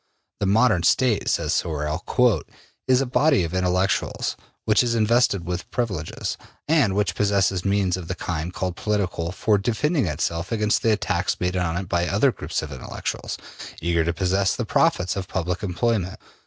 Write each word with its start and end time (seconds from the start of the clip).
The 0.39 0.47
modern 0.47 0.81
State, 0.81 1.29
says 1.29 1.53
Sorel, 1.53 2.03
``is 2.07 3.01
a 3.01 3.05
body 3.05 3.43
of 3.43 3.53
intellectuals, 3.53 4.35
which 4.65 4.81
is 4.81 4.95
invested 4.95 5.45
with 5.47 5.69
privileges, 5.69 6.39
and 6.67 6.95
which 6.95 7.13
possesses 7.13 7.63
means 7.63 7.95
of 7.97 8.07
the 8.07 8.15
kind 8.15 8.51
called 8.51 8.75
political 8.75 9.31
for 9.31 9.59
defending 9.59 10.07
itself 10.07 10.51
against 10.51 10.81
the 10.81 10.91
attacks 10.91 11.39
made 11.39 11.55
on 11.55 11.77
it 11.77 11.87
by 11.87 12.07
other 12.07 12.31
groups 12.31 12.63
of 12.63 12.71
intellectuals, 12.71 13.37
eager 13.79 14.03
to 14.03 14.11
possess 14.11 14.55
the 14.55 14.65
profits 14.65 15.15
of 15.15 15.27
public 15.27 15.61
employment. 15.61 16.19